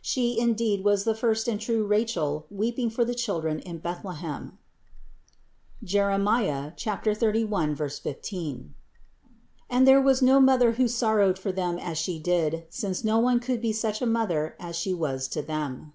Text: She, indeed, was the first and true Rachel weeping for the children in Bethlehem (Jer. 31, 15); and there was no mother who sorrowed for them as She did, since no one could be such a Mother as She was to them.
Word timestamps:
She, 0.00 0.38
indeed, 0.40 0.84
was 0.84 1.04
the 1.04 1.14
first 1.14 1.46
and 1.46 1.60
true 1.60 1.84
Rachel 1.84 2.46
weeping 2.50 2.88
for 2.88 3.04
the 3.04 3.14
children 3.14 3.58
in 3.58 3.76
Bethlehem 3.76 4.56
(Jer. 5.84 6.06
31, 6.16 7.76
15); 7.76 8.74
and 9.68 9.86
there 9.86 10.00
was 10.00 10.22
no 10.22 10.40
mother 10.40 10.72
who 10.72 10.88
sorrowed 10.88 11.38
for 11.38 11.52
them 11.52 11.78
as 11.78 11.98
She 11.98 12.18
did, 12.18 12.64
since 12.70 13.04
no 13.04 13.18
one 13.18 13.38
could 13.38 13.60
be 13.60 13.74
such 13.74 14.00
a 14.00 14.06
Mother 14.06 14.56
as 14.58 14.76
She 14.76 14.94
was 14.94 15.28
to 15.28 15.42
them. 15.42 15.92